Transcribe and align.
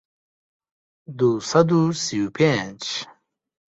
دوو 1.17 1.31
سەد 1.49 1.69
و 1.73 1.81
سی 2.03 2.17
و 2.25 2.27
پێنج 2.37 2.83